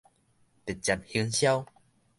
[0.65, 1.63] 直接行銷